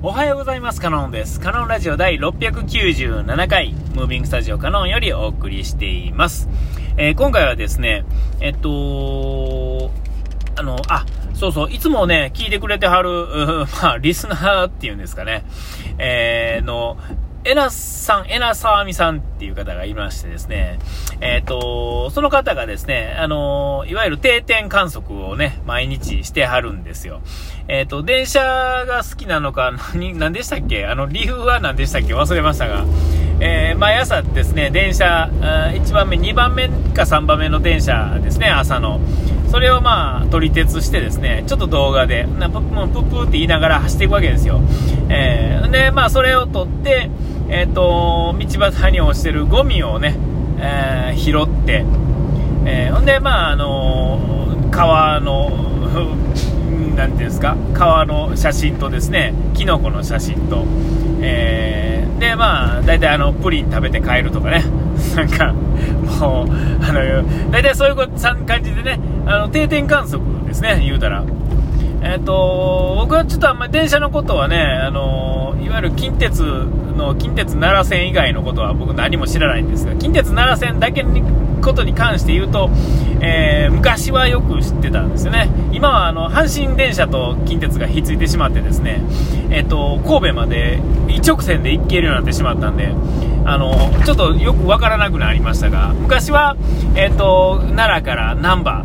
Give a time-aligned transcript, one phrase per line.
[0.00, 0.80] おはようございます。
[0.80, 1.40] カノンです。
[1.40, 6.48] カノンラジオ第697回、ムービングスタジオカノンよりお送りしています。
[6.96, 8.04] えー今回はですね、
[8.40, 9.90] えっと、
[10.54, 15.44] あの、あ、そうそう、いつもね、聞いてくれてはる、 まあ、リスナーっていうんですかね、
[15.98, 16.96] えーの、
[17.50, 20.78] えなさん、えなさわみさんっていう方がいましてですね、
[21.22, 27.22] えっ、と、その方がですね、あの、いわゆる定点観測をね、毎日してはるんですよ。
[27.66, 28.40] えっ、と、電車
[28.86, 30.84] が好きなのか、 何、何でしたっけ？
[30.84, 32.14] あの、理由は何でしたっけ？
[32.14, 32.84] 忘れましたが、
[33.40, 39.00] えー毎朝ですね、電車、1番目、2番目か3番目の電車ですね、朝の。
[39.50, 44.60] それをまあ、撮り鉄してですね、ちょっと動画で、なプップップって言いながら走っていくわけですよ。
[45.08, 47.10] えーで、まあ、それを撮って、
[47.48, 50.16] えっ、と、道端に落ちてるゴミをね、
[50.58, 51.84] えー拾って、
[52.64, 55.50] えーほんで、まあ、あの川の、
[56.96, 60.64] なんていうんですか、川の写真とですね、キノコの写真と、
[61.20, 64.64] えーで、まあ、大体あの、プリン食べて帰るとかね、
[65.16, 65.52] なんか、
[66.20, 66.48] もう、
[66.84, 71.22] あの、大体そういう感じでね、あの、定点観測ですね、言うたら。
[72.02, 81.22] えっ、と、僕はちょっとあんまり電車のことはね、あの、いわゆる近鉄の、近鉄奈良線以外のことは僕何も知らないんですが、近鉄奈良線だけに、
[81.60, 82.70] ことに関して言うと、
[83.20, 85.48] えー昔はよく知ってたんですよね。
[85.72, 89.00] 今はあの、阪神電車と近鉄がひっついてしまってですね、
[89.50, 92.92] えっ、と、神戸まで一直線で行けるようになってしまったんで、
[93.44, 96.56] あの、ちょっとよくわからなくなりましたが、昔は、
[96.96, 98.84] えっ、と、奈良から難波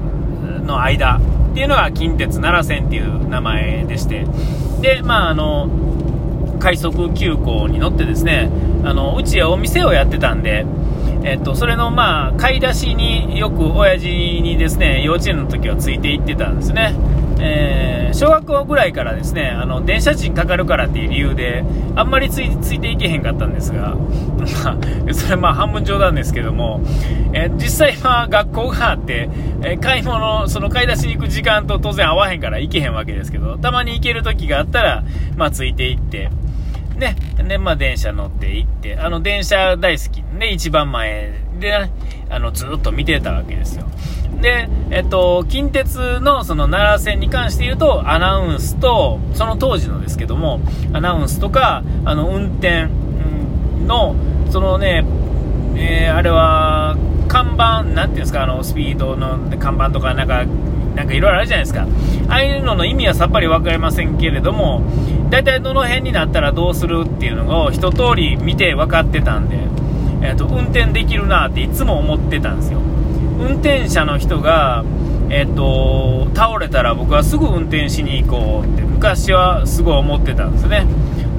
[0.65, 1.19] の間
[1.53, 4.25] っていうのが近鉄奈良線っていう名前でして、
[4.81, 5.69] で、まあ、あの、
[6.59, 8.49] 快速急行に乗ってですね、
[8.83, 10.65] あの、うちはお店をやってたんで、
[11.23, 16.95] えっと、それのまあ、買い出しによく親父にですね、幼稚園の時はついて行ってたんですね。
[17.39, 23.95] えー小学校ぐらいからですね、あの、電車賃かかるからっていう理由で、あんまりついていけへんかったんですが、
[24.63, 24.77] ま、
[25.13, 26.79] それはまあ半分冗談ですけども、
[27.33, 29.29] えー実際は学校があって、
[29.63, 35.03] えー買い物、その買い出しに行く時間と当然合わへんから行けへんわけですけど、たまに行ける時があったら、
[35.35, 36.29] まあついていって、
[36.97, 37.15] ね、
[37.47, 41.91] で、まあ電車乗って行って、あの電車大好きで一番前で、ね、
[42.29, 43.85] あのずっと見てたわけですよ。
[44.41, 50.59] で、えっと、近鉄のその奈良線に関して言うと、アナウンスと、その当時のですけども、
[50.91, 52.87] アナウンスとか、あの、運転
[53.87, 54.15] の、
[54.51, 55.05] そのね、
[55.75, 60.43] えーあれは、看板、なんていうんですか、あの、スピードの看板とか、なんか、
[60.95, 61.87] なんかいろいろあるじゃないですか。
[62.29, 64.81] ああいうのの意味はさっぱり分かりませんけれども、
[65.29, 69.57] 大体どの辺になったらどうするっていうのを一通り見て分かってたんで、
[70.21, 72.79] えっと運転できるなっていつも思ってたんですよ。
[73.39, 74.85] 運転者の人が、
[75.29, 80.85] えっと倒れたら僕はすぐ運転しに行こうって昔はすごい思ってたんですね。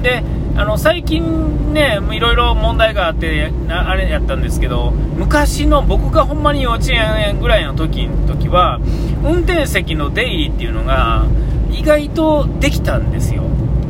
[0.01, 0.23] で
[0.57, 8.79] あの最近ね、いろいろ問題があってあれやったんですけど昔の僕がほんまに幼稚園ぐらいの時の時は
[9.21, 11.25] 運転席の出入りっていうのが
[11.69, 13.43] 意外とできたんですよ。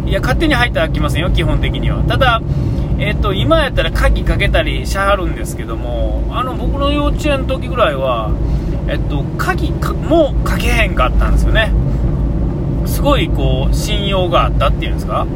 [0.07, 2.01] いや勝手に入ったら来ませんよ基本的には。
[2.03, 2.41] ただ
[2.97, 8.31] えっと今やったら鍵かけたりしはるんですけどもあの僕の幼稚園の時ぐらいは
[8.87, 11.71] えっと鍵かもかけへんかったんですよね。
[12.87, 15.27] すごいこう信用があったっていうんですか。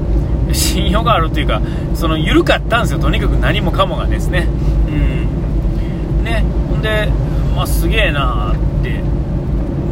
[0.53, 1.61] 信用があるというか
[1.93, 2.99] その緩かったんですよ。
[2.99, 4.47] とにかく何もかもがですね。
[4.87, 6.23] うん。
[6.23, 6.43] ね。
[6.69, 7.09] ほんで
[7.55, 9.01] まあすげえなーって。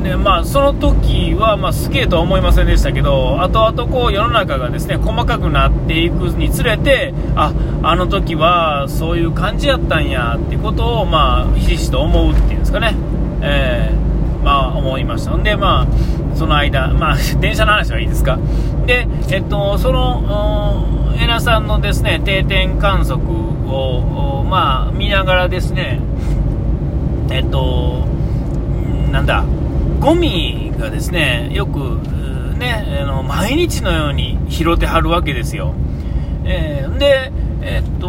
[0.04, 7.54] でまあその時はまあすげえとは思いませんでしたけど後々こう世の中がですね細かくなっていくにつれてあ
[7.84, 12.96] あの時はそういう感じやったんやってことをまあひしひしと思うっていうんですかね。
[13.42, 14.08] えー
[14.44, 15.36] まあ思いました。
[15.36, 15.88] んでまあ
[16.38, 18.38] その間まあ電車の話はいいですか。
[18.86, 23.20] でえっとそのエナさんのですね定点観測
[23.68, 26.00] をおまあ見ながらですね
[27.30, 28.06] えっと
[29.12, 29.44] なんだ
[30.00, 35.74] ゴミがですねよくうねあの毎日のように拾ってはるわけですよ、
[36.46, 37.32] えーで
[37.62, 38.08] えっと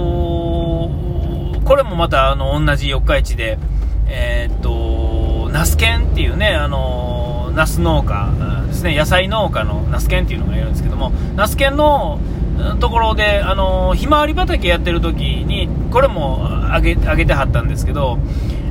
[1.65, 3.59] これもまたあの同じ四日市で
[4.07, 7.18] えっとナスケンっていうねあの
[7.59, 8.33] ナス農家
[8.69, 12.21] ですね野菜農家のナスケンっていうのがいるんですけどもナスケンの
[12.81, 18.19] ところであのひまわり畑やってる時にこれもあげげてはったんですけど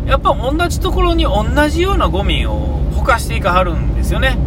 [0.05, 2.53] やっぱ同じところに同じようなゴミを
[2.95, 4.37] ほかしていかはるんですよね、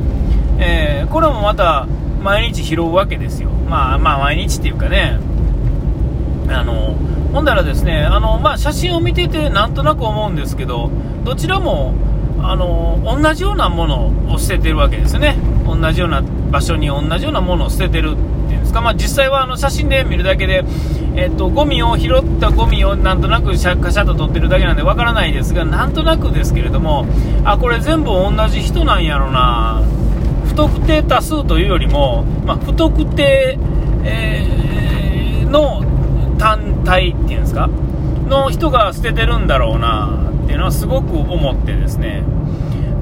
[0.59, 1.87] えーこれもまた
[2.23, 3.51] 毎日拾うわけですよ。
[3.51, 5.19] まあまあ毎日っていうかね。
[6.49, 6.95] あの
[7.33, 10.91] ほんだらですねあの、まあ、写真を見ててなんとなく思うんですけど
[11.25, 11.95] どちらも
[12.43, 15.37] あの同じようなものを捨ててるわけですね。
[15.67, 18.15] 同じような場所に同じようなものを捨ててるっ
[18.49, 20.65] ていうんですか、まあ、実際はあの写真で見るだけで、
[21.15, 27.07] えっと、ゴミを拾ったゴミをなんとなくシャカシャと撮ってるだけなんでわからないですが、なんとなくですけれども、
[27.45, 29.83] あ、これ全部同じ人なんやろな、
[30.47, 33.59] 不特定多数というよりも、まあ、不特定、
[34.05, 35.85] えー、の
[36.39, 37.69] 単体っていうんですか、
[38.29, 40.19] の人が捨ててるんだろうな。
[40.50, 42.25] っていうのはすごく思ってですね。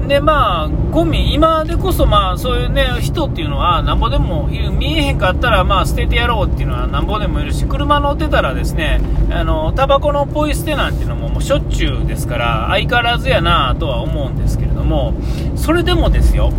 [0.07, 9.01] で、まあ、ゴミ、今でこそ、まあ、そういうね、人っていうのは、なんぼでもいる、見えへんかったら、まあ、捨ててやろうっていうのは、なんぼでもいるし、車乗ってたらですね、
[9.31, 15.15] あの、タバコのポイ捨てなんていうのも、もうしょっちゅうですから、相変わらずやなとは思うんですけれども、
[15.55, 16.51] それでもですよ、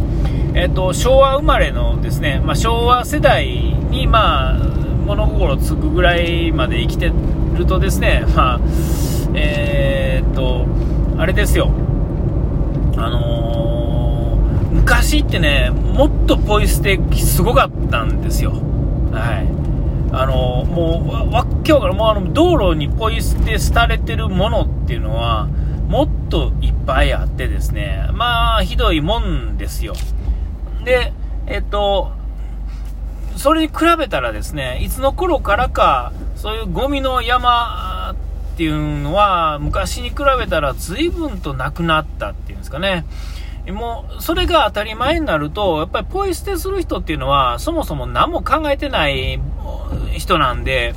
[0.54, 4.58] えっと、昭和生まれのですね、まあ、昭和世代に、まあ、
[5.06, 7.12] 物心つくぐらいまで生きて
[7.56, 8.60] るとですね、まあ、
[9.34, 10.66] えー、っと、
[11.20, 11.70] あれですよ、
[12.96, 18.52] あのー、昔ってね、もっとポイ捨てすごかったんですよ。
[19.12, 19.60] はい。
[20.12, 25.48] あの、もう、わっきょうから、もうあの、道路にポイ捨てされてるものっていうのは、
[25.88, 29.94] もっといっぱいあってですね、まあ、ひどいもんですよ。
[30.84, 31.12] で、
[31.46, 32.12] えっと、
[33.36, 38.14] それに比べたらですね、いつの頃からか、そういうゴミの山
[38.60, 43.06] っていうのは、昔に比べたら随分となくなったっていうんですかね。
[43.68, 49.40] もう、それが当たり前になると、やっぱりポイ捨てする人っていうのは、そもそも何も考えてない
[50.12, 50.94] 人なんで、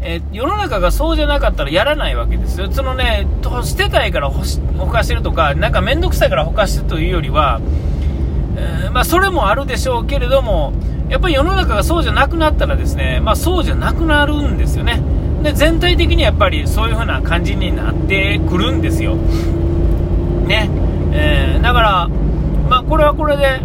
[0.00, 2.72] え世の中がそうじゃなかったらやらないわけですよ。
[2.72, 3.26] そのね、
[3.64, 7.60] 捨てたいからほかしてるとか、なんかめんどくさいからほかしてるというよりは、
[8.56, 10.72] えー、まあ、それもあるでしょうけれども、
[11.10, 15.02] やっぱり世の中がそうじゃなくなったらですね、まあ、そうじゃなくなるんですよね。
[15.44, 19.14] で、全体的にやっぱりそういう風な感じになってくるんですよ。
[19.14, 20.70] ね。
[21.12, 22.08] えー、だから、
[22.70, 23.60] まあ、これはこれで、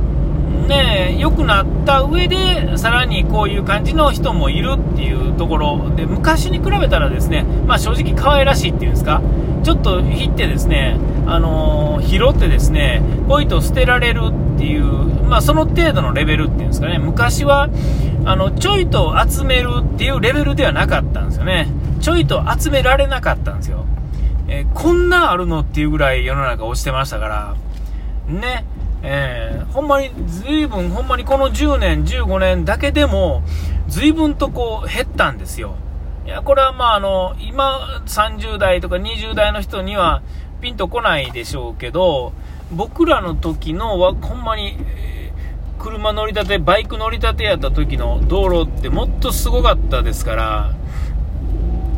[0.68, 9.22] ね、良くなった上で、さらにこういう感じの人もいるっていうところで、昔に比べたらですね、まあ、正直可愛らしいっていうんですか、
[9.64, 10.98] ちょっと引ってですね、
[11.28, 14.84] あのー、拾ってですね、ポイと捨てられるっていう、
[15.24, 17.70] まあ、その程度のレベルっていうんですかね、昔は、
[18.26, 21.70] あの、ちょいと集めるっていうレベルではなかったんですよね。
[22.02, 23.86] ちょいと集められなかったんですよ。
[24.50, 27.56] えー、こんなあるのっていうぐらい世の中落ちてましたから、
[28.28, 28.66] ね、
[29.02, 33.44] えー、ほんまに、随分、ほんまにこの10年、15年だけでも、
[33.88, 35.76] 随分とこう減ったんですよ。
[36.26, 40.22] いや、これはまああの、今30代とか20代の人には
[40.60, 42.34] ピンとこないでしょうけど、
[42.72, 45.32] 僕らの時のは、ほんまに、え、
[45.80, 50.74] 車乗り立て、バイク乗り立てやった時の道路ってもっとすごかったですから、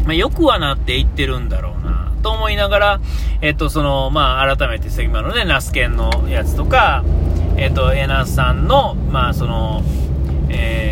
[0.06, 3.02] まあ、よくはなっていってるんだろうな、と思いながら、
[3.42, 7.04] えっと、その、まあ、改めて関間のね、ナスケンのやつとか、
[7.58, 9.84] えっと、エナさんの、まあ、その、
[10.50, 10.91] えー、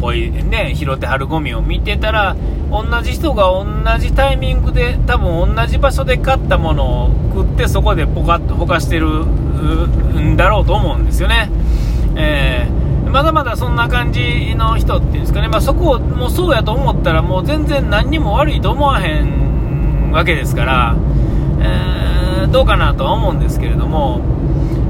[0.00, 2.36] ぽい、ね、拾ってはるゴミを見てたら、
[2.70, 3.64] 同じ人が同
[3.98, 11.50] じタイミングで、多分同じ場所で買ったものを食って、そこでポカッとほかしてるんだろうと思うんですよね。
[12.16, 20.96] えー、まだまだそんな感じの人っていうんですかね、まあ、そこをもうそうやと思ったら、もう全然何にも悪いと思わへんわけですから、
[21.60, 24.20] えー、どうかなとは思うんですけれども、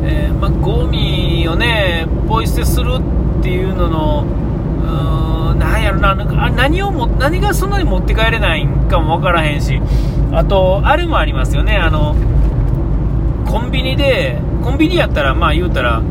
[0.05, 2.94] えー、まあ、ゴミをね、ポイ捨てする
[3.38, 4.25] っていうのの、
[5.55, 9.81] ん、なんやろな、なんか何をも、何がそんなに持って帰れないんかもわからへんし、
[10.33, 12.14] あと、あれもありますよね、あの、
[13.47, 16.02] コンビニで、コンビニやったら、まあ言うたら、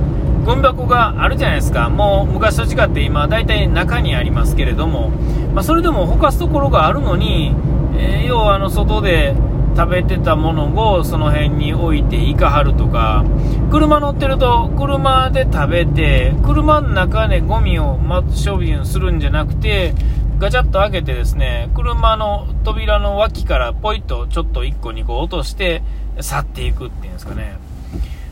[0.46, 1.90] ゴミ箱があるじゃないですか。
[1.90, 5.10] もう昔と違って今、大体中にありますけれども、
[5.54, 7.56] まあ、それでもほかすところがあるのに、
[7.98, 9.36] えー、要はあの外で、
[9.76, 13.26] 食べてたものをその辺に置いていかはるとか、
[13.72, 18.00] 車乗ってると車で食べて、車の中でゴミを
[18.46, 19.94] 処分するんじゃなくて、
[20.38, 25.82] ガチャッと開けてですね、車の扉の脇からポイッとちょっと1個2個落として
[26.20, 27.58] 去っていくっていうんですかね。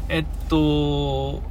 [0.10, 1.42] えっと、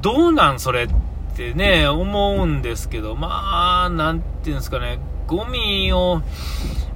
[0.00, 0.88] どうなんそれっ
[1.36, 6.22] てね、思うんですけど、まあ、なんていうんですかね、ゴミを、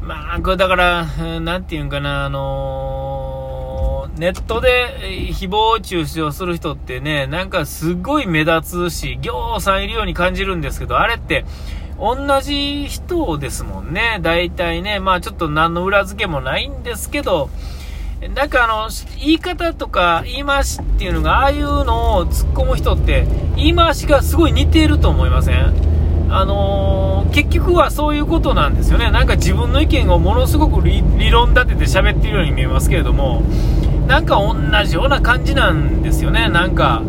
[0.03, 1.07] まあ、これだから、
[1.41, 4.97] なんていうんかな、あのー、ネットで
[5.35, 11.45] 誹謗中傷をする人ってね、なんかすごい目立つし、ぎょうさんいるように感じるんですけど、あれって、
[11.99, 14.19] 同じ人ですもんね。
[14.23, 17.49] 大体ね、まあちょっと何の裏付けもないんですけど、
[18.35, 25.96] なんかあの、言い方とか言い回しっていうのが、ああいうのを突っ込む人って、言い回しがすごい似ていると思いません？
[26.29, 29.11] あのー、結局はそういうことなんですよね。
[29.11, 33.43] なんか自分の意見をものすごく理論立てて喋っているように見えますけれども、
[34.07, 34.55] なんか同
[34.85, 36.49] じような感じなんですよね。
[36.49, 37.03] なんか、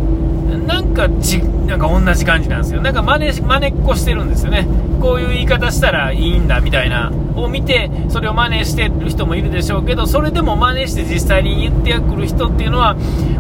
[0.66, 2.82] なんかち、なんか同じ感じなんですよ。
[2.82, 4.68] なんか真似、真似っこしてるんですよね。
[5.02, 12.96] こういう言い方したらいいんだみたいな、を見て、それを真似してる人もいるでしょうけど、それでも真似して実際に言ってくる人っていうのは、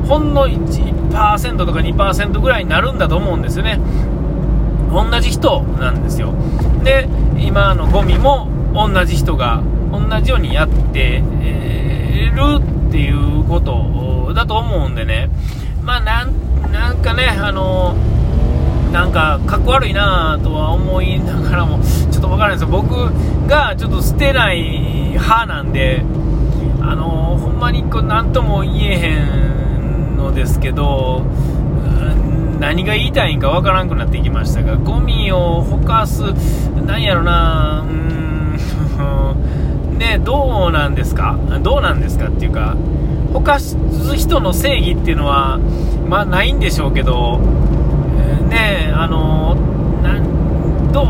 [0.07, 3.79] ほんの 1%, とか2%ぐらいになるんだと思うんですよね。
[5.03, 6.33] 同じ人なんですよ。
[6.83, 9.61] で、今のゴミも同じ人が
[9.91, 11.21] 同じようにやって
[12.35, 15.29] るっていうことだと思うんでね。
[15.83, 17.95] まあなんかね、あの
[18.91, 21.79] なんか、かっこ悪いなとは思いながらも、
[22.11, 22.81] ちょっとわからないですよ。
[22.81, 23.11] 僕
[23.47, 24.61] がちょっと捨てない
[25.11, 26.03] 派なんで、
[26.81, 31.25] あのほんまにこう、なんとも言えへんのですけど、
[32.59, 36.21] 何が言いたいんかわからんくなってきましたが、ゴミをほかす、
[36.85, 38.57] なんやろな、うん、
[39.97, 41.37] ね、どうなんですか？
[41.61, 42.75] どうなんですかっていうか、
[43.33, 43.77] ほかす
[44.15, 45.59] 人の正義っていうのは、
[46.09, 47.39] まあないんでしょうけど、
[48.49, 49.55] ねあの
[50.01, 50.19] な
[50.91, 51.05] どう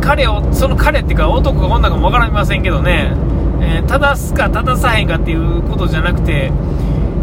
[0.00, 3.12] 彼を、その彼っていうか男か女かもわからませんけどね、
[3.60, 6.50] えー、正すか正さへんかっていうことじゃなくて、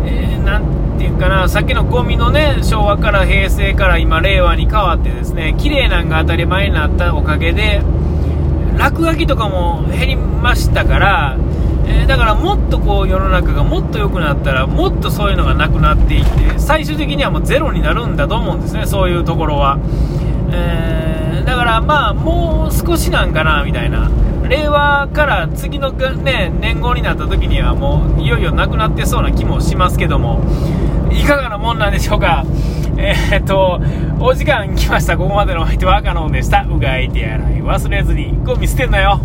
[0.05, 0.63] えー、なん
[0.97, 7.81] ていうかな、さっきのゴミのね、昭和から平成から今令和に変わってですね、綺麗なんが当たり前になったおかげで、
[8.77, 11.37] 落書きとかも減りましたから、
[11.87, 19.79] えー、だからもっとこう世の中がもっと良くなったらもっとそういうのがなくなっていって最終的にはもうゼロになるんだと思うんですねそういうところは、
[20.51, 24.09] えー、だからまあもう少しなんかなみたいな。
[24.49, 30.43] 令和から次の、ね、年号になった時にはもういよいよなくなってそうな気もしますけども
[31.11, 32.45] いかがなもんなんでしょうか？
[32.97, 33.81] えー、っと、
[34.19, 35.17] お時間来ました。
[35.17, 36.65] ここまでのお相手は赤のんでした。
[36.69, 39.19] うがい手洗い忘れずにゴミ捨てんなよ。